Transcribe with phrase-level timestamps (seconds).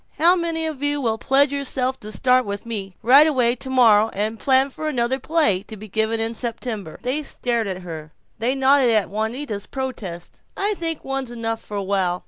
[0.17, 4.09] How many of you will pledge yourselves to start in with me, right away, tomorrow,
[4.13, 8.09] and plan for another play, to be given in September?" They stared at her;
[8.39, 12.19] they nodded at Juanita's protest: "I think one's enough for a while.